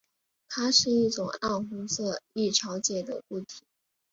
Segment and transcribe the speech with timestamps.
[0.49, 3.61] 它是一种暗红色易潮解的固体。